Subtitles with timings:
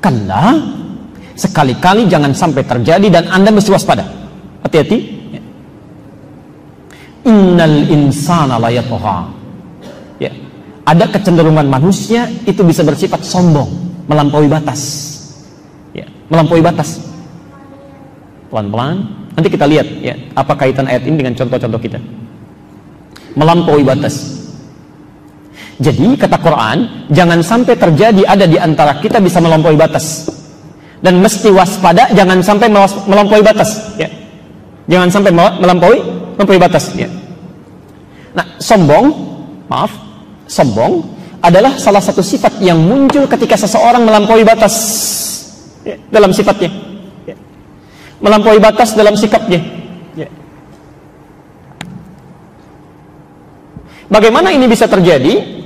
[0.00, 0.56] Kalla,
[1.36, 4.08] sekali-kali jangan sampai terjadi dan Anda mesti waspada.
[4.64, 5.20] Hati-hati.
[7.28, 9.28] Innal insana layatha.
[10.16, 10.32] Ya.
[10.88, 13.68] Ada kecenderungan manusia itu bisa bersifat sombong,
[14.08, 14.80] melampaui batas.
[15.92, 16.96] Ya, melampaui batas.
[18.48, 19.04] Pelan-pelan.
[19.36, 22.00] Nanti kita lihat ya, apa kaitan ayat ini dengan contoh-contoh kita.
[23.36, 24.39] Melampaui batas.
[25.80, 30.28] Jadi kata Quran, jangan sampai terjadi ada di antara kita bisa melampaui batas.
[31.00, 32.68] Dan mesti waspada jangan sampai
[33.08, 34.04] melampaui batas, ya.
[34.92, 36.04] Jangan sampai melampaui
[36.36, 37.08] melampaui batas, ya.
[38.36, 39.08] Nah, sombong,
[39.72, 39.88] maaf,
[40.44, 41.00] sombong
[41.40, 44.74] adalah salah satu sifat yang muncul ketika seseorang melampaui batas
[45.80, 46.68] ya, dalam sifatnya.
[47.24, 47.36] Ya.
[48.20, 49.64] Melampaui batas dalam sikapnya.
[50.12, 50.28] Ya.
[54.12, 55.59] Bagaimana ini bisa terjadi?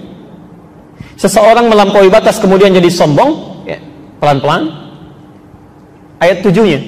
[1.15, 3.79] Seseorang melampaui batas kemudian jadi sombong, ya,
[4.19, 4.71] pelan-pelan.
[6.19, 6.81] Ayat tujuhnya.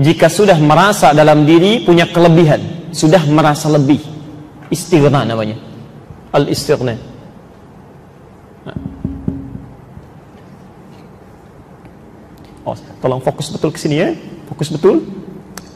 [0.00, 4.00] Jika sudah merasa dalam diri punya kelebihan, sudah merasa lebih.
[4.72, 5.60] Istighna namanya.
[6.32, 6.96] Al-istighna.
[12.64, 14.08] Oh, tolong fokus betul ke sini ya.
[14.48, 15.04] Fokus betul.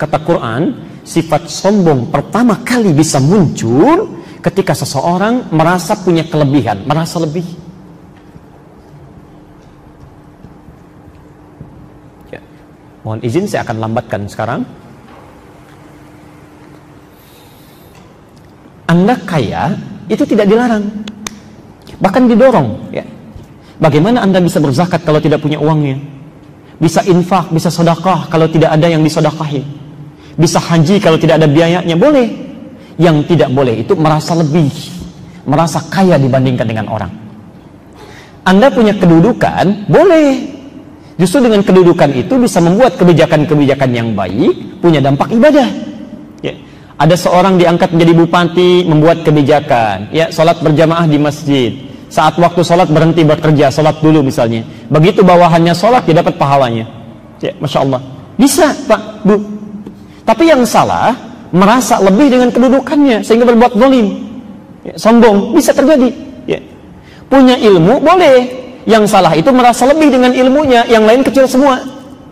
[0.00, 7.44] Kata Quran, sifat sombong pertama kali bisa muncul ketika seseorang merasa punya kelebihan, merasa lebih.
[12.32, 12.40] Ya.
[13.04, 14.64] Mohon izin saya akan lambatkan sekarang.
[18.84, 19.76] Anda kaya
[20.08, 20.84] itu tidak dilarang,
[22.00, 22.92] bahkan didorong.
[22.92, 23.04] Ya.
[23.80, 26.00] Bagaimana Anda bisa berzakat kalau tidak punya uangnya?
[26.80, 29.83] Bisa infak, bisa sedekah kalau tidak ada yang disedekahi
[30.34, 32.28] bisa haji kalau tidak ada biayanya boleh.
[32.94, 34.70] Yang tidak boleh itu merasa lebih
[35.44, 37.12] merasa kaya dibandingkan dengan orang.
[38.44, 40.52] Anda punya kedudukan boleh.
[41.14, 45.70] Justru dengan kedudukan itu bisa membuat kebijakan-kebijakan yang baik punya dampak ibadah.
[46.44, 46.52] Ya.
[47.00, 50.10] ada seorang diangkat menjadi bupati membuat kebijakan.
[50.10, 51.70] Ya sholat berjamaah di masjid.
[52.10, 54.66] Saat waktu sholat berhenti bekerja sholat dulu misalnya.
[54.90, 56.84] Begitu bawahannya sholat dia dapat pahalanya.
[57.40, 58.00] Ya, Masya Allah.
[58.34, 59.53] Bisa Pak Bu
[60.24, 61.12] tapi yang salah
[61.52, 64.06] merasa lebih dengan kedudukannya sehingga berbuat zalim.
[64.84, 66.08] Ya, sombong bisa terjadi.
[66.48, 66.60] Ya.
[67.28, 68.64] Punya ilmu boleh.
[68.84, 71.80] Yang salah itu merasa lebih dengan ilmunya, yang lain kecil semua.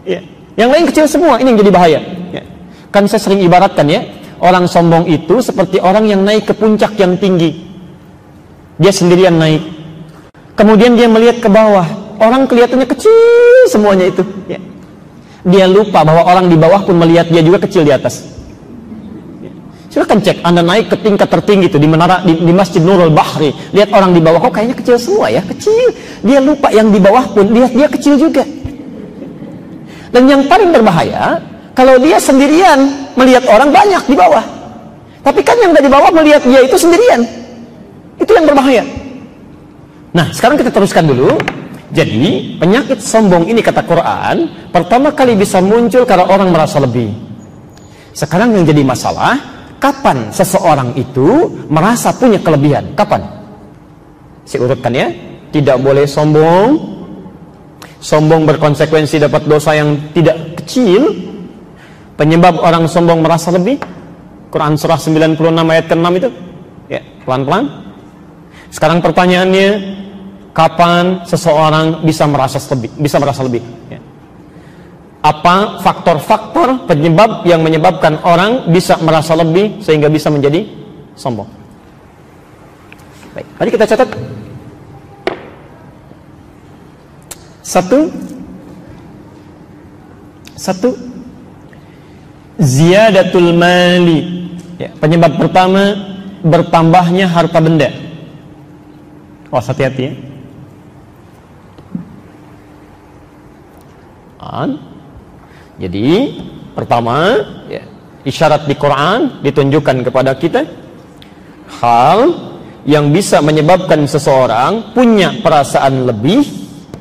[0.05, 0.21] Ya.
[0.53, 2.01] Yang lain kecil semua, ini yang jadi bahaya.
[2.29, 2.45] Ya.
[2.93, 4.05] Kan saya sering ibaratkan ya,
[4.37, 7.57] orang sombong itu seperti orang yang naik ke puncak yang tinggi.
[8.77, 9.65] Dia sendirian naik.
[10.53, 11.89] Kemudian dia melihat ke bawah,
[12.21, 14.21] orang kelihatannya kecil semuanya itu.
[14.45, 14.61] Ya
[15.43, 18.33] dia lupa bahwa orang di bawah pun melihat dia juga kecil di atas.
[19.93, 23.53] Silahkan cek, Anda naik ke tingkat tertinggi itu di menara di, di Masjid Nurul Bahri,
[23.77, 25.93] lihat orang di bawah kok kayaknya kecil semua ya, kecil.
[26.25, 28.41] Dia lupa yang di bawah pun lihat dia kecil juga.
[30.09, 31.37] Dan yang paling berbahaya,
[31.77, 32.89] kalau dia sendirian
[33.21, 34.45] melihat orang banyak di bawah.
[35.21, 37.21] Tapi kan yang di bawah melihat dia itu sendirian.
[38.17, 38.85] Itu yang berbahaya.
[40.13, 41.37] Nah, sekarang kita teruskan dulu.
[41.93, 47.13] Jadi penyakit sombong ini kata Quran pertama kali bisa muncul karena orang merasa lebih.
[48.17, 49.37] Sekarang yang jadi masalah,
[49.77, 52.97] kapan seseorang itu merasa punya kelebihan?
[52.97, 53.21] Kapan?
[54.49, 55.09] Saya urutkan ya.
[55.53, 56.81] Tidak boleh sombong.
[58.01, 61.13] Sombong berkonsekuensi dapat dosa yang tidak kecil.
[62.17, 63.77] Penyebab orang sombong merasa lebih.
[64.49, 66.29] Quran surah 96 ayat ke-6 itu.
[66.89, 67.69] Ya, pelan-pelan.
[68.69, 69.69] Sekarang pertanyaannya,
[70.53, 73.63] kapan seseorang bisa merasa lebih bisa merasa lebih?
[73.89, 74.01] Ya.
[75.23, 80.69] apa faktor-faktor penyebab yang menyebabkan orang bisa merasa lebih sehingga bisa menjadi
[81.17, 81.49] sombong?
[83.33, 84.11] Baik mari kita catat.
[87.63, 88.11] Satu.
[90.59, 90.91] Satu.
[92.61, 94.51] Ziyadatul mali.
[94.77, 95.95] Ya, penyebab pertama
[96.43, 97.89] bertambahnya harta benda.
[99.55, 100.13] Oh, hati-hati ya.
[104.43, 104.71] Quran.
[105.79, 106.09] Jadi
[106.75, 107.39] pertama
[107.71, 107.87] ya,
[108.27, 110.67] isyarat di Quran ditunjukkan kepada kita
[111.79, 112.19] hal
[112.83, 116.43] yang bisa menyebabkan seseorang punya perasaan lebih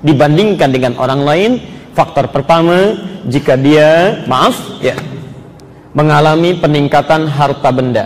[0.05, 1.51] dibandingkan dengan orang lain.
[1.91, 2.95] Faktor pertama
[3.27, 4.95] jika dia maaf ya
[5.97, 8.05] mengalami peningkatan harta benda.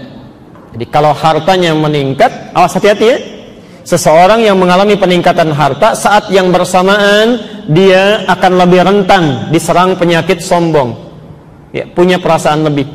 [0.74, 3.18] Jadi kalau hartanya meningkat, awas hati-hati ya
[3.86, 10.94] Seseorang yang mengalami peningkatan harta saat yang bersamaan dia akan lebih rentan diserang penyakit sombong.
[11.76, 12.88] Ya, punya perasaan lebih.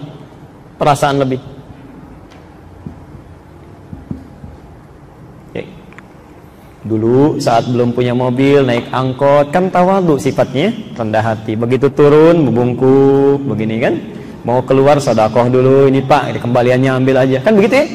[0.81, 1.41] Perasaan lebih.
[5.53, 5.65] Ya.
[6.81, 11.53] Dulu saat belum punya mobil, naik angkot, kan tawadu sifatnya, rendah hati.
[11.61, 13.95] Begitu turun, membungkuk, begini kan.
[14.41, 17.45] Mau keluar sodakoh dulu, ini pak, kembaliannya ambil aja.
[17.45, 17.87] Kan begitu ya?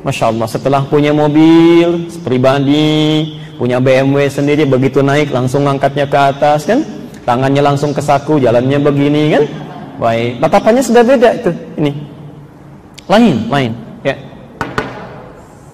[0.00, 6.66] Masya Allah, setelah punya mobil, pribadi, punya BMW sendiri, begitu naik langsung angkatnya ke atas
[6.66, 6.82] kan.
[7.24, 9.44] Tangannya langsung ke saku, jalannya begini kan.
[9.96, 11.50] Baik, tatapannya sudah beda itu.
[11.80, 11.92] Ini.
[13.08, 13.72] Lain, lain.
[14.04, 14.16] Ya.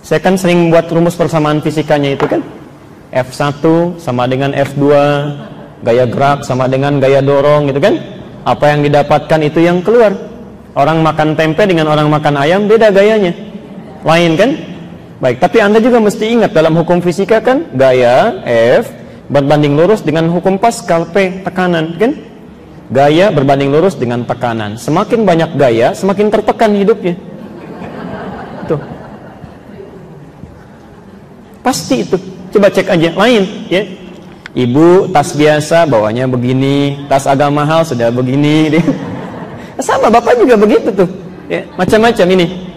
[0.04, 2.40] Saya kan sering buat rumus persamaan fisikanya itu kan.
[3.10, 3.58] F1
[3.98, 4.86] sama dengan F2,
[5.82, 7.98] gaya gerak sama dengan gaya dorong gitu kan.
[8.46, 10.14] Apa yang didapatkan itu yang keluar.
[10.78, 13.34] Orang makan tempe dengan orang makan ayam beda gayanya.
[14.06, 14.50] Lain kan?
[15.20, 18.40] Baik, tapi Anda juga mesti ingat dalam hukum fisika kan gaya
[18.80, 18.88] F
[19.28, 22.16] berbanding lurus dengan hukum Pascal P tekanan kan?
[22.88, 24.80] Gaya berbanding lurus dengan tekanan.
[24.80, 27.14] Semakin banyak gaya, semakin tertekan hidupnya.
[28.64, 28.80] Tuh.
[31.62, 32.16] Pasti itu.
[32.50, 33.14] Coba cek aja.
[33.14, 33.86] Lain, ya.
[34.50, 38.82] Ibu tas biasa bawanya begini, tas agak mahal sudah begini.
[39.78, 41.08] Sama bapak juga begitu tuh.
[41.46, 42.69] Ya, macam-macam ini.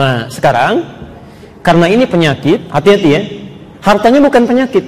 [0.00, 0.80] Nah, sekarang
[1.60, 3.22] karena ini penyakit, hati-hati ya.
[3.84, 4.84] Hartanya bukan penyakit.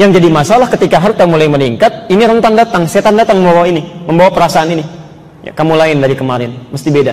[0.00, 4.32] Yang jadi masalah ketika harta mulai meningkat, ini rentan datang, setan datang membawa ini, membawa
[4.32, 4.84] perasaan ini.
[5.44, 7.12] Ya, kamu lain dari kemarin, mesti beda.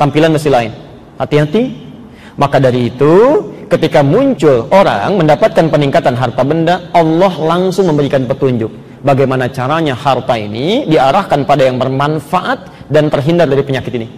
[0.00, 0.72] Tampilan mesti lain.
[1.20, 1.62] Hati-hati
[2.40, 3.12] maka dari itu,
[3.68, 8.72] ketika muncul orang mendapatkan peningkatan harta benda, Allah langsung memberikan petunjuk.
[9.04, 14.08] Bagaimana caranya harta ini diarahkan pada yang bermanfaat dan terhindar dari penyakit ini.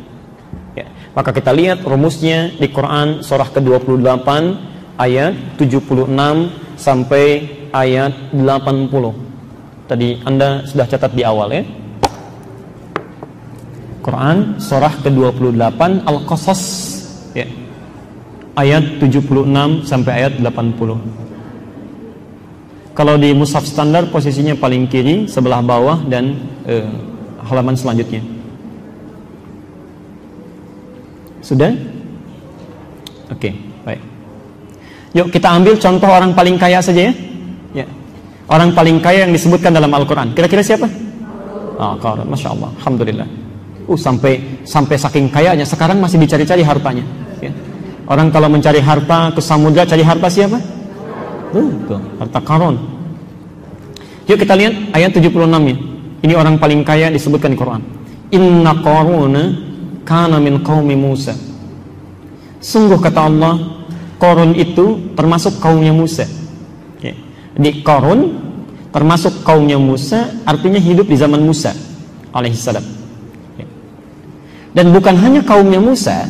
[1.17, 4.29] Maka kita lihat rumusnya di Quran surah ke-28
[5.01, 6.13] ayat 76
[6.77, 7.25] sampai
[7.73, 9.89] ayat 80.
[9.89, 11.65] Tadi Anda sudah catat di awal ya.
[14.05, 16.63] Quran surah ke-28 Al-Qasas
[17.33, 17.49] ya
[18.61, 22.93] ayat 76 sampai ayat 80.
[22.93, 26.37] Kalau di mushaf standar posisinya paling kiri sebelah bawah dan
[26.69, 26.85] eh,
[27.49, 28.36] halaman selanjutnya.
[31.47, 31.71] Sudah?
[33.31, 33.53] Oke, okay,
[33.87, 34.03] baik.
[35.15, 37.13] Yuk kita ambil contoh orang paling kaya saja ya.
[37.71, 37.87] Ya.
[38.51, 40.35] Orang paling kaya yang disebutkan dalam Al-Quran.
[40.35, 40.91] Kira-kira siapa?
[41.79, 42.27] Oh, Qarun.
[42.27, 42.71] Masya Allah.
[42.83, 43.29] Alhamdulillah.
[43.87, 47.07] Uh, sampai sampai saking kayanya sekarang masih dicari-cari hartanya.
[47.39, 47.55] Ya.
[48.11, 50.59] Orang kalau mencari harta ke samudra cari harta siapa?
[51.55, 52.75] Tuh, harta karun.
[54.27, 55.77] Yuk kita lihat ayat 76 nya.
[56.27, 57.83] Ini orang paling kaya disebutkan di Quran.
[58.35, 59.66] Inna qaruna
[60.07, 61.35] kana min qaumi Musa.
[62.63, 63.55] Sungguh kata Allah,
[64.17, 66.25] Korun itu termasuk kaumnya Musa.
[67.03, 67.13] Ya.
[67.59, 68.39] Di Korun
[68.95, 71.75] termasuk kaumnya Musa, artinya hidup di zaman Musa
[72.33, 72.85] alaihissalam.
[73.61, 73.67] Ya.
[74.73, 76.25] Dan bukan hanya kaumnya Musa,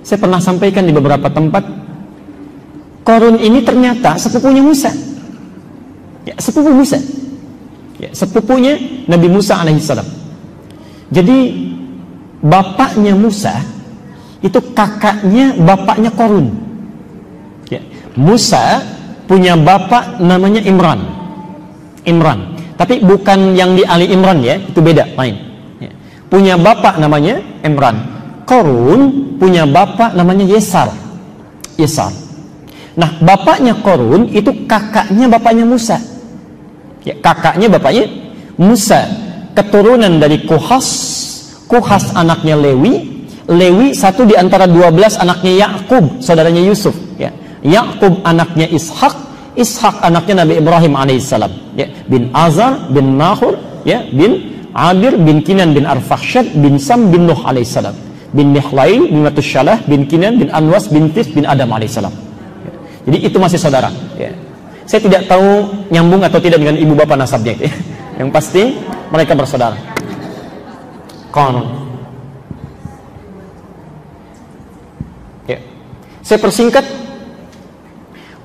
[0.00, 1.62] saya pernah sampaikan di beberapa tempat
[3.04, 4.92] Korun ini ternyata sepupunya Musa
[6.24, 6.98] ya, sepupu Musa
[7.96, 8.76] ya, sepupunya
[9.08, 10.04] Nabi Musa alaihissalam
[11.10, 11.38] jadi
[12.40, 13.54] bapaknya Musa
[14.40, 16.48] itu kakaknya bapaknya Korun
[17.68, 17.80] ya,
[18.16, 18.80] Musa
[19.28, 21.00] punya bapak namanya Imran
[22.08, 25.36] Imran tapi bukan yang di Ali Imran ya itu beda lain
[25.84, 25.92] ya.
[26.32, 28.20] punya bapak namanya Imran
[28.50, 29.00] Korun
[29.38, 30.90] punya bapak namanya Yesar.
[31.78, 32.10] Yesar.
[32.98, 36.02] Nah, bapaknya Korun itu kakaknya bapaknya Musa.
[37.06, 38.10] Ya, kakaknya bapaknya
[38.58, 39.06] Musa.
[39.54, 40.88] Keturunan dari Kuhas.
[41.70, 43.22] Kuhas anaknya Lewi.
[43.46, 46.94] Lewi satu di antara dua belas anaknya Yakub, saudaranya Yusuf.
[47.14, 47.30] Ya.
[47.62, 49.30] Yakub anaknya Ishak.
[49.54, 51.78] Ishak anaknya Nabi Ibrahim alaihissalam.
[51.78, 51.86] Ya.
[52.10, 53.54] Bin Azar, bin Nahur,
[53.86, 54.02] ya.
[54.10, 59.82] bin Abir, bin Kinan, bin Arfakshad, bin Sam, bin Nuh alaihissalam bin Mihlail bin Matusyalah
[59.90, 62.14] bin Kinan bin Anwas bin Tis bin Adam alaihissalam.
[63.06, 63.90] Jadi itu masih saudara.
[64.14, 64.30] Ya.
[64.86, 67.54] Saya tidak tahu nyambung atau tidak dengan ibu bapak nasabnya.
[67.58, 67.72] Ya.
[68.22, 68.62] Yang pasti
[69.10, 69.89] mereka bersaudara.
[71.30, 71.66] Konon.
[75.46, 75.58] Ya.
[76.22, 76.86] Saya persingkat.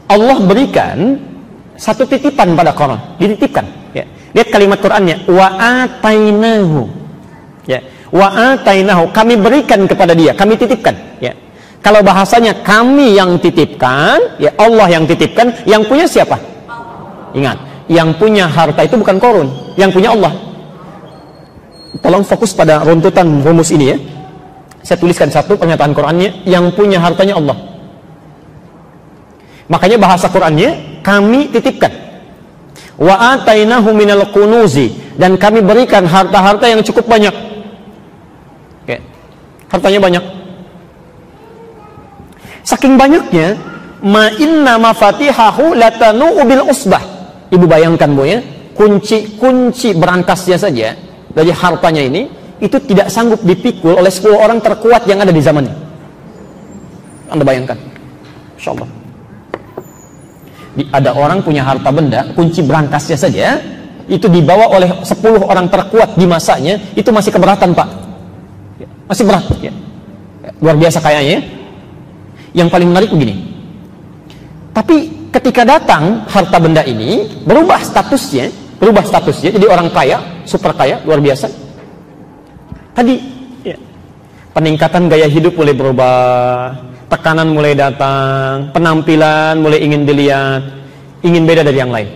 [0.06, 1.18] Allah berikan
[1.75, 3.01] satu titipan pada konon.
[3.18, 3.65] Dititipkan.
[3.98, 4.06] Ya.
[4.38, 5.25] Lihat kalimat Qurannya.
[5.25, 6.86] Wa atainahu.
[7.65, 7.82] Ya
[8.15, 11.36] wa atainahu kami berikan kepada dia kami titipkan ya
[11.84, 16.39] kalau bahasanya kami yang titipkan ya Allah yang titipkan yang punya siapa
[17.36, 17.60] ingat
[17.92, 20.32] yang punya harta itu bukan korun yang punya Allah
[21.99, 23.97] tolong fokus pada runtutan rumus ini ya.
[24.85, 27.57] Saya tuliskan satu pernyataan Qurannya yang punya hartanya Allah.
[29.65, 31.89] Makanya bahasa Qurannya kami titipkan.
[33.01, 34.93] Wa atainahu minal kunuzi.
[35.15, 37.33] Dan kami berikan harta-harta yang cukup banyak.
[39.75, 40.23] Hartanya banyak.
[42.63, 43.57] Saking banyaknya,
[44.05, 47.01] ma inna mafatihahu latanu bil usbah.
[47.51, 48.39] Ibu bayangkan Bu ya,
[48.77, 50.93] kunci-kunci berangkasnya saja
[51.36, 52.32] dari hartanya ini
[52.63, 55.75] itu tidak sanggup dipikul oleh 10 orang terkuat yang ada di zamannya.
[57.27, 57.77] Anda bayangkan.
[58.56, 58.89] Insyaallah.
[60.92, 63.60] Ada orang punya harta benda, kunci berangkasnya saja
[64.08, 67.89] itu dibawa oleh 10 orang terkuat di masanya, itu masih keberatan, Pak.
[69.12, 69.74] Masih berat, ya.
[70.62, 71.42] Luar biasa kayaknya ya.
[72.63, 73.36] Yang paling menarik begini.
[74.72, 81.01] Tapi ketika datang harta benda ini berubah statusnya, berubah statusnya jadi orang kaya, super kaya,
[81.03, 81.49] luar biasa.
[82.95, 83.13] Tadi
[83.65, 83.75] ya,
[84.55, 86.71] peningkatan gaya hidup mulai berubah,
[87.11, 90.63] tekanan mulai datang, penampilan mulai ingin dilihat,
[91.25, 92.09] ingin beda dari yang lain.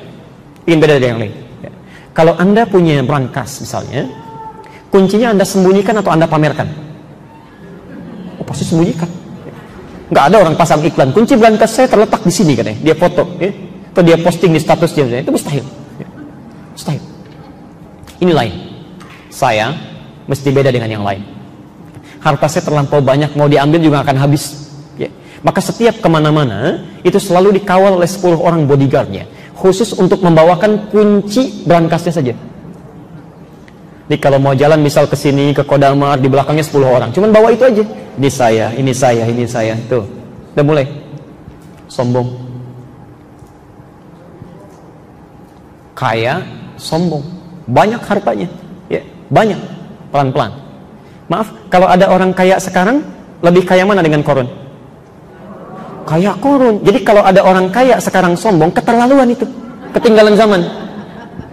[0.64, 1.34] Ingin beda dari yang lain.
[1.66, 1.72] Ya.
[2.16, 4.08] Kalau Anda punya brankas misalnya,
[4.94, 6.68] kuncinya Anda sembunyikan atau Anda pamerkan?
[8.40, 9.10] Oh, pasti sembunyikan.
[10.10, 11.14] Nggak ada orang pasang iklan.
[11.14, 12.80] Kunci brankas saya terletak di sini katanya.
[12.82, 13.54] Dia foto, ya.
[13.94, 15.06] atau dia posting di status dia.
[15.22, 15.66] Itu mustahil.
[16.02, 16.08] Ya.
[16.74, 17.09] Mustahil.
[18.20, 18.54] Ini lain.
[19.32, 19.72] Saya
[20.28, 21.24] mesti beda dengan yang lain.
[22.20, 24.68] Harta saya terlampau banyak, mau diambil juga akan habis.
[25.00, 25.08] Ya.
[25.40, 29.24] Maka setiap ke mana-mana, itu selalu dikawal oleh 10 orang bodyguardnya.
[29.56, 32.34] Khusus untuk membawakan kunci berangkasnya saja.
[34.10, 37.10] Jadi kalau mau jalan misal ke sini, ke Kodamar, di belakangnya 10 orang.
[37.16, 37.84] Cuman bawa itu aja.
[38.20, 39.80] Ini saya, ini saya, ini saya.
[39.88, 40.04] Tuh,
[40.58, 40.86] udah mulai.
[41.88, 42.28] Sombong.
[45.96, 46.44] Kaya,
[46.76, 47.39] sombong.
[47.70, 48.50] Banyak hartanya.
[48.90, 49.60] Ya, banyak.
[50.10, 50.52] Pelan-pelan.
[51.30, 53.06] Maaf, kalau ada orang kaya sekarang,
[53.46, 54.50] lebih kaya mana dengan korun?
[56.10, 56.82] Kaya korun.
[56.82, 59.46] Jadi kalau ada orang kaya sekarang sombong, keterlaluan itu.
[59.94, 60.62] Ketinggalan zaman.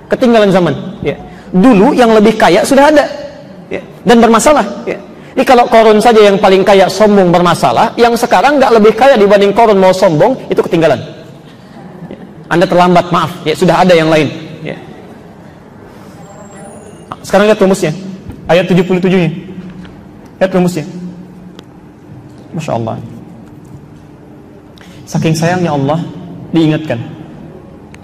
[0.09, 0.75] Ketinggalan zaman.
[1.05, 1.21] Ya.
[1.53, 3.05] Dulu yang lebih kaya sudah ada.
[3.69, 3.85] Ya.
[4.09, 4.65] Dan bermasalah.
[4.89, 4.97] Ya.
[5.37, 9.53] Jadi kalau korun saja yang paling kaya sombong bermasalah, yang sekarang nggak lebih kaya dibanding
[9.53, 10.97] korun mau sombong, itu ketinggalan.
[12.09, 12.17] Ya.
[12.49, 13.45] Anda terlambat, maaf.
[13.45, 14.46] Ya, sudah ada yang lain.
[17.27, 17.91] Sekarang lihat rumusnya.
[18.47, 19.31] Ayat 77-nya.
[20.39, 20.87] Lihat rumusnya.
[22.55, 23.03] Masya Allah.
[25.11, 25.99] Saking sayangnya Allah
[26.55, 27.03] diingatkan.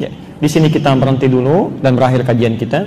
[0.02, 0.10] Ya,
[0.42, 2.82] di sini kita berhenti dulu dan berakhir kajian kita.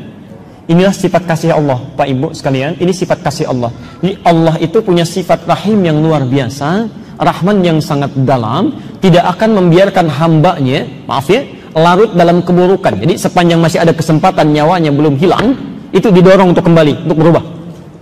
[0.68, 2.76] Inilah sifat kasih Allah, Pak Ibu sekalian.
[2.84, 3.72] Ini sifat kasih Allah.
[4.04, 9.62] Jadi Allah itu punya sifat rahim yang luar biasa, rahman yang sangat dalam, tidak akan
[9.62, 11.46] membiarkan hambanya, maaf ya,
[11.78, 12.98] larut dalam keburukan.
[12.98, 17.44] Jadi sepanjang masih ada kesempatan nyawanya belum hilang, itu didorong untuk kembali, untuk berubah.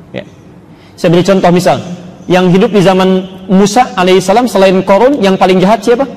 [0.09, 0.25] Ya.
[0.97, 1.77] Saya beri contoh misal,
[2.25, 3.21] yang hidup di zaman
[3.53, 6.09] Musa alaihissalam selain Korun yang paling jahat siapa?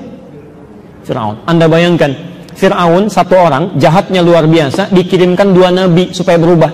[1.05, 1.45] Fir'aun.
[1.45, 2.11] Anda bayangkan,
[2.57, 6.73] Fir'aun satu orang jahatnya luar biasa dikirimkan dua nabi supaya berubah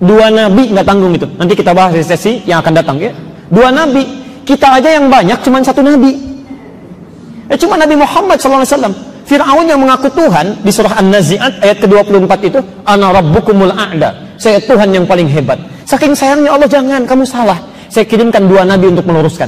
[0.00, 3.12] dua nabi nggak tanggung itu nanti kita bahas di sesi yang akan datang ya
[3.52, 4.00] dua nabi
[4.48, 6.16] kita aja yang banyak cuma satu nabi
[7.50, 12.58] eh cuma Nabi Muhammad SAW Fir'aun yang mengaku Tuhan di surah An-Nazi'at ayat ke-24 itu
[12.82, 14.34] ana rabbukumul a'da.
[14.34, 15.54] Saya Tuhan yang paling hebat.
[15.86, 17.54] Saking sayangnya Allah jangan kamu salah.
[17.86, 19.46] Saya kirimkan dua nabi untuk meluruskan.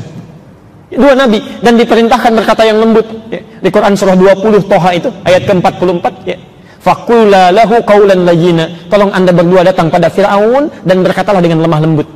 [0.87, 3.03] Dua nabi dan diperintahkan berkata yang lembut.
[3.27, 3.43] Ya.
[3.43, 6.39] di Quran surah 20 Toha itu ayat ke-44 ya.
[6.79, 12.07] Faqula lahu qaulan layyina tolong anda berdua datang pada Firaun dan berkatalah dengan lemah lembut.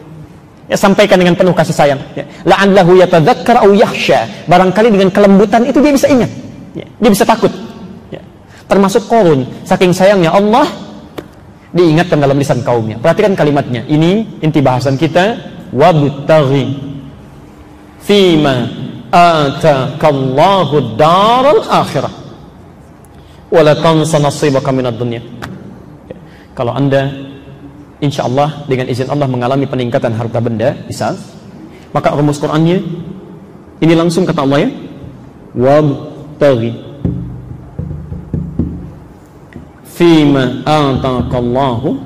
[0.70, 1.98] Ya sampaikan dengan penuh kasih sayang.
[2.14, 4.46] Ya la'allahu yatadzakkar au yakhsha.
[4.46, 6.45] Barangkali dengan kelembutan itu dia bisa ingat
[6.76, 6.86] ya.
[6.86, 7.50] dia bisa takut.
[8.12, 8.20] Ya.
[8.68, 9.48] termasuk korun.
[9.64, 10.68] Saking sayangnya Allah
[11.72, 13.00] diingatkan dalam lisan kaumnya.
[13.00, 13.88] Perhatikan kalimatnya.
[13.88, 15.56] Ini inti bahasan kita.
[15.74, 16.78] Wabtaghi
[18.06, 18.70] fima
[19.10, 22.12] atakallahu daral akhirah.
[23.50, 25.22] Wala tansa nasibaka minad dunya.
[26.56, 27.10] Kalau anda
[28.00, 31.16] insya Allah dengan izin Allah mengalami peningkatan harta benda misal
[31.96, 32.80] maka rumus Qurannya
[33.80, 34.70] ini langsung kata Allah ya.
[35.56, 36.15] Wabtaghi
[39.96, 41.96] fima atakallahu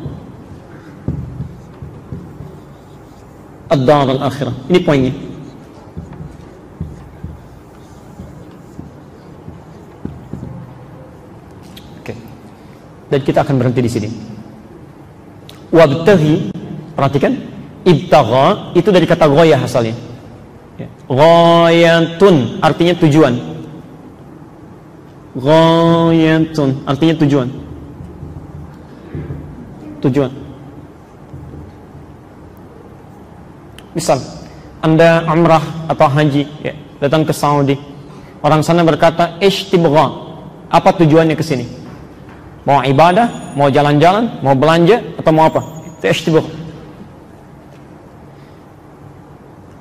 [3.71, 5.13] ad-dar al-akhirah ini poinnya
[13.11, 14.09] dan kita akan berhenti di sini.
[15.75, 16.55] Wabtaghi,
[16.95, 17.35] perhatikan,
[17.83, 19.95] ibtagha itu dari kata ghayah asalnya.
[20.79, 20.89] Ya.
[21.11, 23.35] Ghayatun artinya tujuan.
[25.39, 27.49] Ghayatun artinya tujuan.
[30.01, 30.33] Tujuan.
[33.95, 34.19] Misal,
[34.81, 37.77] Anda umrah atau haji, ya, datang ke Saudi.
[38.41, 40.31] Orang sana berkata, "Ishtibgha."
[40.71, 41.67] Apa tujuannya ke sini?
[42.63, 45.61] Mau ibadah, mau jalan-jalan, mau belanja, atau mau apa?
[45.99, 46.47] Itu ishtibah.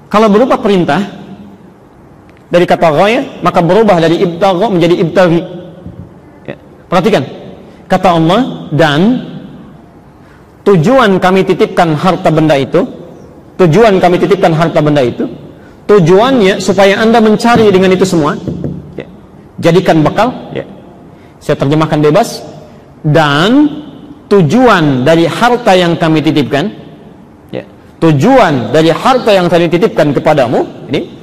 [0.09, 1.18] Kalau berupa perintah,
[2.49, 5.41] dari kata ghaya maka berubah dari ibtagha menjadi ibtaghi
[6.49, 6.55] ya.
[6.89, 7.23] perhatikan
[7.85, 8.41] kata Allah
[8.73, 8.99] dan
[10.65, 12.85] tujuan kami titipkan harta benda itu
[13.61, 15.29] tujuan kami titipkan harta benda itu
[15.85, 18.33] tujuannya supaya anda mencari dengan itu semua
[18.97, 19.05] ya.
[19.61, 20.65] jadikan bekal ya.
[21.37, 22.41] saya terjemahkan bebas
[23.05, 23.69] dan
[24.25, 26.65] tujuan dari harta yang kami titipkan
[27.53, 27.61] ya.
[28.01, 31.18] tujuan dari harta yang kami titipkan kepadamu ini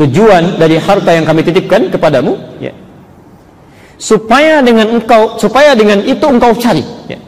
[0.00, 2.72] tujuan dari harta yang kami titipkan kepadamu ya
[4.02, 7.18] supaya dengan engkau supaya dengan itu engkau cari ya.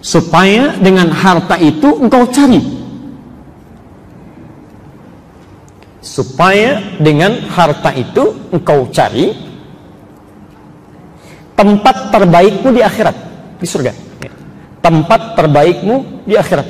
[0.00, 2.60] supaya dengan harta itu engkau cari
[6.00, 9.36] supaya dengan harta itu engkau cari
[11.52, 13.16] tempat terbaikmu di akhirat
[13.60, 13.92] di surga
[14.24, 14.32] ya.
[14.80, 16.68] tempat terbaikmu di akhirat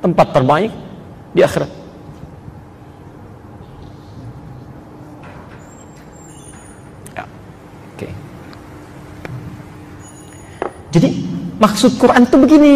[0.00, 0.72] tempat terbaik
[1.36, 1.81] di akhirat
[10.92, 11.08] Jadi
[11.56, 12.74] maksud Quran itu begini.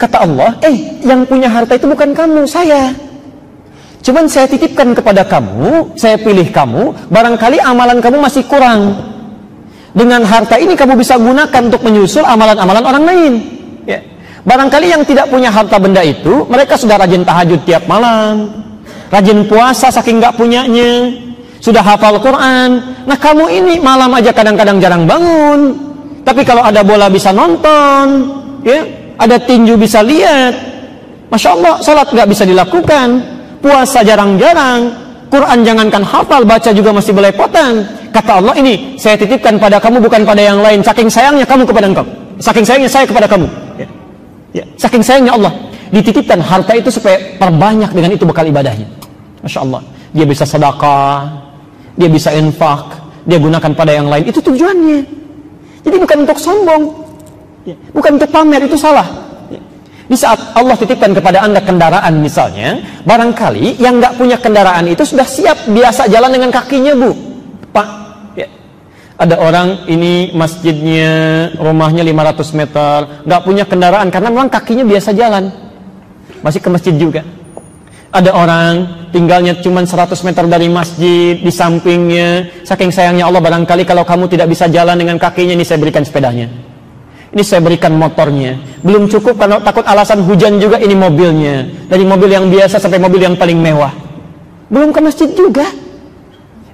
[0.00, 2.88] Kata Allah, eh yang punya harta itu bukan kamu, saya.
[4.00, 8.96] Cuman saya titipkan kepada kamu, saya pilih kamu, barangkali amalan kamu masih kurang.
[9.92, 13.32] Dengan harta ini kamu bisa gunakan untuk menyusul amalan-amalan orang lain.
[13.84, 14.00] Ya.
[14.40, 18.48] Barangkali yang tidak punya harta benda itu, mereka sudah rajin tahajud tiap malam,
[19.12, 21.12] rajin puasa saking nggak punyanya,
[21.60, 22.80] sudah hafal Quran.
[23.04, 25.89] Nah kamu ini malam aja kadang-kadang jarang bangun,
[26.30, 28.06] tapi kalau ada bola bisa nonton,
[28.62, 28.86] ya,
[29.18, 30.54] ada tinju bisa lihat.
[31.26, 33.18] Masya Allah, sholat nggak bisa dilakukan,
[33.58, 34.94] puasa jarang-jarang,
[35.26, 37.82] Quran jangankan hafal, baca juga masih belepotan.
[38.14, 40.86] Kata Allah ini, saya titipkan pada kamu bukan pada yang lain.
[40.86, 42.06] Saking sayangnya kamu kepada engkau.
[42.38, 43.46] Saking sayangnya saya kepada kamu.
[43.74, 43.88] Ya.
[44.54, 44.64] Ya.
[44.78, 45.50] Saking sayangnya Allah.
[45.90, 48.86] Dititipkan harta itu supaya perbanyak dengan itu bekal ibadahnya.
[49.42, 49.82] Masya Allah.
[50.14, 51.26] Dia bisa sedekah,
[51.98, 54.30] dia bisa infak, dia gunakan pada yang lain.
[54.30, 55.19] Itu tujuannya.
[55.80, 56.82] Jadi bukan untuk sombong,
[57.64, 57.76] ya.
[57.96, 59.08] bukan untuk pamer itu salah.
[59.48, 59.60] Ya.
[60.10, 65.24] Di saat Allah titipkan kepada anda kendaraan misalnya, barangkali yang nggak punya kendaraan itu sudah
[65.24, 67.10] siap biasa jalan dengan kakinya bu,
[67.72, 67.88] pak.
[68.36, 68.48] Ya.
[69.16, 71.12] Ada orang ini masjidnya
[71.56, 75.48] rumahnya 500 meter, nggak punya kendaraan karena memang kakinya biasa jalan,
[76.44, 77.24] masih ke masjid juga.
[78.12, 82.62] Ada orang tinggalnya cuma 100 meter dari masjid, di sampingnya.
[82.64, 86.50] Saking sayangnya Allah barangkali kalau kamu tidak bisa jalan dengan kakinya, ini saya berikan sepedanya.
[87.30, 88.58] Ini saya berikan motornya.
[88.82, 91.68] Belum cukup karena takut alasan hujan juga ini mobilnya.
[91.86, 93.94] Dari mobil yang biasa sampai mobil yang paling mewah.
[94.66, 95.66] Belum ke masjid juga.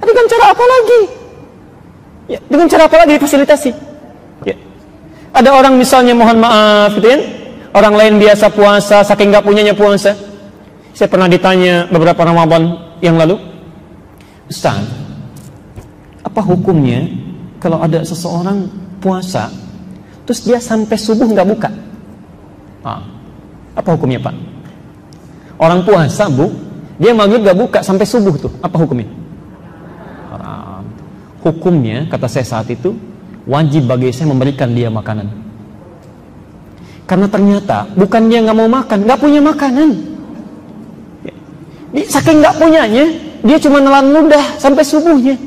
[0.00, 1.00] Dengan cara apa lagi?
[2.30, 3.70] Ya, dengan cara apa lagi difasilitasi?
[4.48, 4.56] Ya.
[5.36, 7.18] Ada orang misalnya mohon maaf gitu ya.
[7.76, 10.16] Orang lain biasa puasa, saking nggak punyanya puasa
[10.96, 13.36] saya pernah ditanya beberapa Ramadan yang lalu,
[14.48, 14.80] Ustaz,
[16.24, 17.04] apa hukumnya
[17.60, 18.64] kalau ada seseorang
[18.96, 19.52] puasa,
[20.24, 21.68] terus dia sampai subuh nggak buka?
[22.80, 23.04] Ah,
[23.76, 24.34] apa hukumnya Pak?
[25.60, 26.48] Orang puasa bu,
[26.96, 29.12] dia maghrib nggak buka sampai subuh tuh, apa hukumnya?
[30.32, 30.84] Haram.
[31.44, 32.96] Hukumnya kata saya saat itu
[33.44, 35.28] wajib bagi saya memberikan dia makanan.
[37.04, 40.15] Karena ternyata bukan dia nggak mau makan, nggak punya makanan
[41.94, 43.04] saking nggak punyanya,
[43.46, 45.38] dia cuma nelan mudah sampai subuhnya.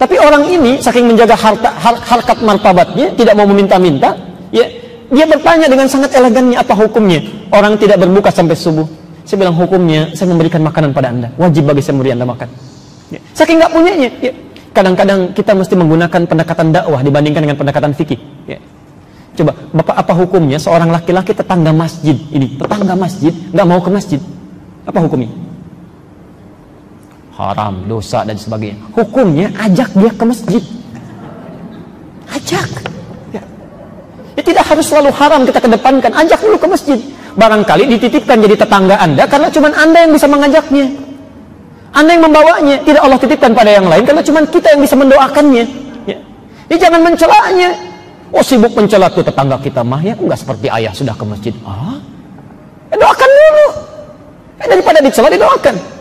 [0.00, 4.16] Tapi orang ini saking menjaga harta har, harkat martabatnya, tidak mau meminta-minta,
[4.48, 4.64] ya
[5.12, 7.20] dia bertanya dengan sangat elegannya apa hukumnya.
[7.52, 8.88] Orang tidak berbuka sampai subuh.
[9.28, 11.28] Saya bilang hukumnya, saya memberikan makanan pada anda.
[11.36, 12.48] Wajib bagi saya memberi anda makan.
[13.12, 13.20] Ya.
[13.36, 14.32] Saking nggak punyanya, ya.
[14.72, 18.18] kadang-kadang kita mesti menggunakan pendekatan dakwah dibandingkan dengan pendekatan fikih.
[18.48, 18.58] Ya.
[19.36, 24.20] Coba, bapak apa hukumnya seorang laki-laki tetangga masjid ini, tetangga masjid nggak mau ke masjid,
[24.88, 25.30] apa hukumnya?
[27.40, 28.76] Haram, dosa dan sebagainya.
[28.92, 30.62] Hukumnya ajak dia ke masjid.
[32.30, 32.68] Ajak.
[33.32, 33.42] Ya.
[34.36, 36.12] ya tidak harus selalu haram kita kedepankan.
[36.12, 36.98] Ajak dulu ke masjid.
[37.34, 40.86] Barangkali dititipkan jadi tetangga Anda karena cuma Anda yang bisa mengajaknya.
[41.96, 42.76] Anda yang membawanya.
[42.84, 45.64] Tidak Allah titipkan pada yang lain karena cuma kita yang bisa mendoakannya.
[46.06, 46.18] Ya.
[46.70, 47.70] Ya jangan mencelanya.
[48.30, 51.54] Oh sibuk mencela tuh tetangga kita mah ya enggak seperti ayah sudah ke masjid.
[51.66, 51.98] Ah,
[52.90, 53.66] ya, doakan dulu.
[54.60, 55.99] Ya, daripada dicela didoakan.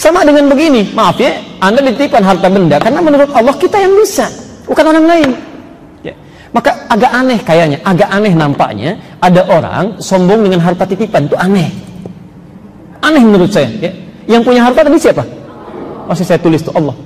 [0.00, 4.26] Sama dengan begini, maaf ya, Anda dititipkan harta benda karena menurut Allah kita yang bisa,
[4.64, 5.30] bukan orang lain.
[6.00, 6.14] Ya.
[6.50, 11.68] Maka agak aneh kayaknya, agak aneh nampaknya ada orang sombong dengan harta titipan itu aneh.
[13.00, 13.68] Aneh menurut saya.
[13.80, 13.92] Ya.
[14.28, 15.24] Yang punya harta tadi siapa?
[16.08, 16.96] Masih saya tulis tuh Allah.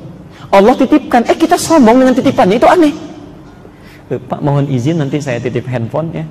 [0.55, 2.95] Allah titipkan, eh kita sombong dengan titipannya itu aneh.
[4.13, 6.29] Eh, Pak mohon izin nanti saya titip handphone ya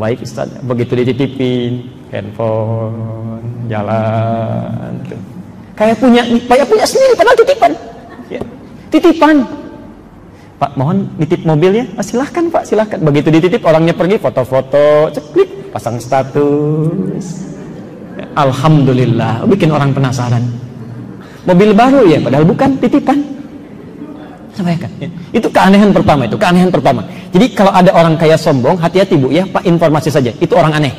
[0.00, 5.20] baik Ustaz begitu dititipin handphone jalan tuh.
[5.80, 7.72] Kayak punya kayak punya sendiri padahal titipan.
[8.28, 8.40] Ya.
[8.92, 9.36] titipan.
[10.60, 13.00] Pak mohon nitip mobilnya oh, silahkan Pak silahkan.
[13.00, 17.24] Begitu dititip orangnya pergi foto-foto ceklik pasang status.
[18.20, 20.44] Ya, Alhamdulillah bikin orang penasaran.
[21.48, 23.18] Mobil baru ya padahal bukan titipan.
[24.52, 25.08] Sampaikan ya.
[25.32, 27.00] itu keanehan pertama itu keanehan pertama.
[27.32, 29.48] Jadi kalau ada orang kaya sombong hati-hati bu ya.
[29.48, 30.28] Pak informasi saja.
[30.36, 30.92] Itu orang aneh.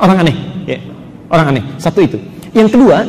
[0.00, 0.80] Orang aneh ya.
[1.28, 1.64] Orang aneh.
[1.76, 2.16] Satu itu.
[2.56, 3.04] Yang kedua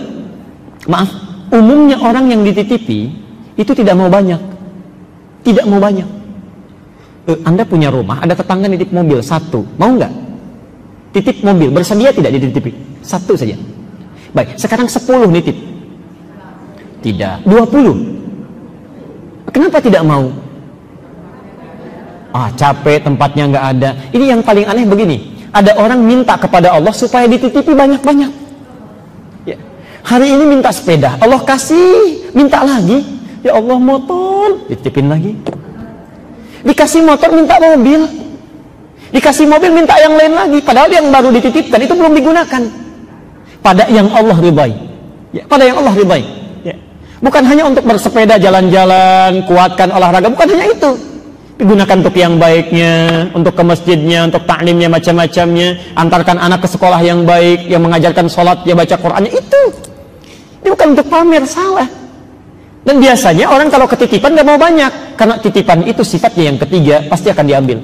[0.90, 1.10] maaf
[1.54, 3.14] umumnya orang yang dititipi
[3.56, 4.42] itu tidak mau banyak.
[5.44, 6.08] Tidak mau banyak.
[7.24, 9.64] Eh, anda punya rumah ada tetangga nitip mobil satu.
[9.80, 10.12] Mau nggak?
[11.14, 12.74] Titip mobil bersedia tidak dititipi
[13.06, 13.54] satu saja.
[14.34, 15.56] Baik sekarang sepuluh nitip.
[17.06, 17.46] Tidak.
[17.46, 17.96] Dua puluh.
[19.54, 20.34] Kenapa tidak mau?
[22.34, 23.90] Ah, capek tempatnya nggak ada.
[24.10, 25.18] Ini yang paling aneh begini.
[25.54, 28.43] Ada orang minta kepada Allah supaya dititipi banyak-banyak.
[30.04, 30.10] Ya.
[30.12, 33.00] Hari ini minta sepeda, Allah kasih, minta lagi.
[33.44, 35.36] Ya Allah motor, dititipin lagi.
[36.64, 38.08] Dikasih motor minta mobil.
[39.12, 40.60] Dikasih mobil minta yang lain lagi.
[40.64, 42.64] Padahal yang baru dititipkan itu belum digunakan.
[43.60, 44.72] Pada yang Allah ribai.
[45.36, 46.24] Ya, pada yang Allah ribai.
[47.24, 50.92] Bukan hanya untuk bersepeda jalan-jalan, kuatkan olahraga, bukan hanya itu.
[51.56, 52.94] Digunakan untuk yang baiknya,
[53.32, 58.68] untuk ke masjidnya, untuk taklimnya macam-macamnya, antarkan anak ke sekolah yang baik, yang mengajarkan sholat,
[58.68, 59.93] dia baca Qurannya itu.
[60.64, 61.88] Ini bukan untuk pamer, salah.
[62.84, 67.32] Dan biasanya orang kalau ketitipan gak mau banyak, karena titipan itu sifatnya yang ketiga pasti
[67.32, 67.80] akan diambil,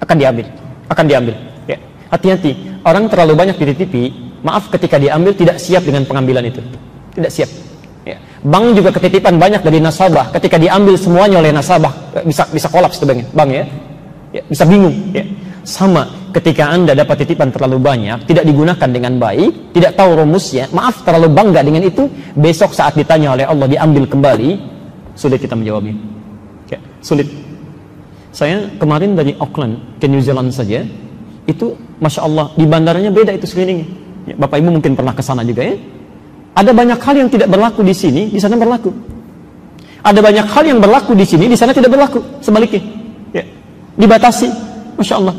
[0.00, 0.46] akan diambil,
[0.88, 1.34] akan diambil.
[1.68, 1.76] Ya.
[2.12, 4.12] Hati-hati, orang terlalu banyak dititipi,
[4.44, 6.60] maaf ketika diambil tidak siap dengan pengambilan itu,
[7.16, 7.48] tidak siap.
[8.04, 8.20] Ya.
[8.44, 10.32] Bank juga ketitipan banyak dari nasabah.
[10.36, 11.92] Ketika diambil semuanya oleh nasabah,
[12.28, 13.64] bisa bisa kolaps itu bank, bank ya.
[14.36, 14.42] ya.
[14.44, 14.92] Bisa bingung.
[15.16, 15.24] Ya.
[15.64, 21.06] Sama ketika anda dapat titipan terlalu banyak, tidak digunakan dengan baik, tidak tahu rumusnya, maaf
[21.06, 24.50] terlalu bangga dengan itu, besok saat ditanya oleh Allah diambil kembali,
[25.14, 25.94] sulit kita menjawabnya.
[26.68, 27.30] Ya, sulit.
[28.34, 30.82] Saya kemarin dari Auckland ke New Zealand saja,
[31.46, 33.86] itu masya Allah di bandaranya beda itu sekelilingnya.
[34.26, 35.76] Ya, Bapak Ibu mungkin pernah ke sana juga ya
[36.54, 38.94] ada banyak hal yang tidak berlaku di sini, di sana berlaku.
[40.06, 42.22] Ada banyak hal yang berlaku di sini, di sana tidak berlaku.
[42.38, 42.78] Sebaliknya,
[43.34, 43.42] ya.
[43.98, 44.48] dibatasi.
[44.94, 45.34] Masya Allah.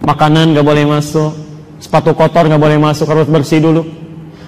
[0.00, 1.36] Makanan nggak boleh masuk,
[1.76, 3.84] sepatu kotor nggak boleh masuk, harus bersih dulu.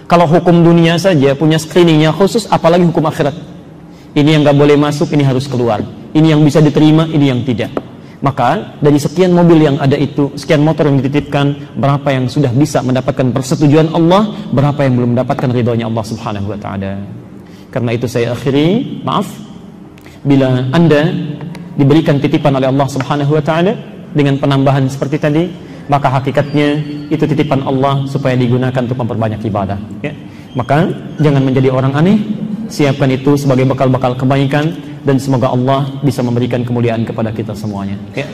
[0.08, 3.36] Kalau hukum dunia saja punya screeningnya khusus, apalagi hukum akhirat.
[4.12, 5.80] Ini yang nggak boleh masuk, ini harus keluar.
[6.12, 7.72] Ini yang bisa diterima, ini yang tidak.
[8.22, 12.78] Maka dari sekian mobil yang ada itu, sekian motor yang dititipkan, berapa yang sudah bisa
[12.84, 17.02] mendapatkan persetujuan Allah, berapa yang belum mendapatkan ridhonya Allah Subhanahu wa taala.
[17.72, 19.26] Karena itu saya akhiri, maaf
[20.22, 21.08] bila Anda
[21.74, 25.44] diberikan titipan oleh Allah Subhanahu wa taala dengan penambahan seperti tadi,
[25.88, 30.12] maka hakikatnya itu titipan Allah supaya digunakan untuk memperbanyak ibadah, ya.
[30.52, 32.20] Maka jangan menjadi orang aneh,
[32.68, 34.72] siapkan itu sebagai bekal-bekal kebaikan
[35.04, 37.96] dan semoga Allah bisa memberikan kemuliaan kepada kita semuanya.
[38.12, 38.28] Ya.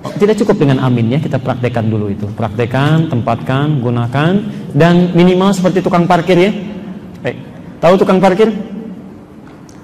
[0.00, 2.26] Tidak cukup dengan amin ya, kita praktekkan dulu itu.
[2.32, 4.32] Praktekkan, tempatkan, gunakan
[4.72, 6.52] dan minimal seperti tukang parkir ya.
[7.20, 7.36] Baik.
[7.84, 8.48] Tahu tukang parkir?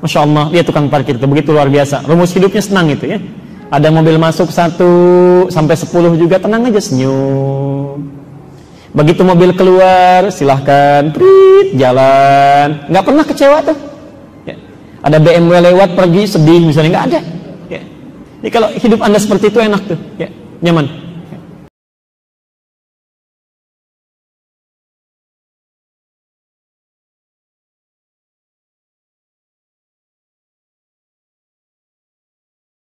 [0.01, 2.05] Masya Allah, dia tukang parkir itu begitu luar biasa.
[2.05, 3.21] Rumus hidupnya senang itu ya.
[3.67, 4.93] Ada mobil masuk satu
[5.51, 7.99] sampai sepuluh juga tenang aja senyum.
[8.95, 12.87] Begitu mobil keluar, silahkan, prit, jalan.
[12.89, 13.97] Nggak pernah kecewa tuh
[15.07, 17.21] ada BMW lewat pergi sedih misalnya nggak ada
[17.71, 17.81] ya.
[18.43, 20.29] jadi kalau hidup anda seperti itu enak tuh ya
[20.67, 20.91] nyaman